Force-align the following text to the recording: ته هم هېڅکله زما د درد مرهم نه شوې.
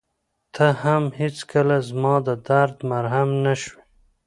ته 0.53 0.65
هم 0.83 1.03
هېڅکله 1.19 1.77
زما 1.89 2.15
د 2.27 2.29
درد 2.47 2.77
مرهم 2.91 3.29
نه 3.45 3.53
شوې. 3.61 3.81